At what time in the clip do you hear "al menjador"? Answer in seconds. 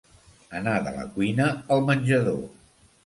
1.77-2.41